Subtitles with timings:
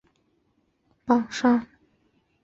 [0.03, 0.09] 表示仍
[1.05, 1.67] 在榜上